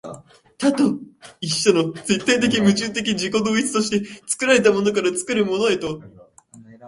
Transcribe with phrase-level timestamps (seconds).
[0.57, 0.97] 多と
[1.41, 6.01] 一との絶対矛盾的自己同一として、作られたものから作るものへと、